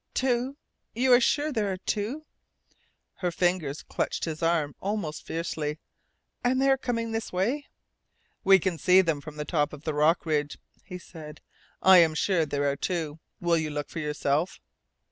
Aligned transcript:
"Two? 0.15 0.57
You 0.95 1.13
are 1.13 1.21
sure 1.21 1.51
there 1.51 1.71
are 1.71 1.77
two?" 1.77 2.25
Her 3.17 3.29
fingers 3.29 3.83
clutched 3.83 4.25
his 4.25 4.41
arm 4.41 4.73
almost 4.79 5.23
fiercely. 5.27 5.77
"And 6.43 6.59
they 6.59 6.71
are 6.71 6.75
coming 6.77 7.11
this 7.11 7.31
way?" 7.31 7.67
"We 8.43 8.57
can 8.57 8.79
see 8.79 9.01
them 9.01 9.21
from 9.21 9.35
the 9.37 9.45
top 9.45 9.73
of 9.73 9.83
the 9.83 9.93
rock 9.93 10.25
ridge," 10.25 10.57
he 10.83 10.97
said. 10.97 11.39
"I 11.83 11.99
am 11.99 12.15
sure 12.15 12.47
there 12.47 12.65
are 12.71 12.75
two. 12.75 13.19
Will 13.39 13.59
you 13.59 13.69
look 13.69 13.89
for 13.89 13.99
yourself?" 13.99 14.59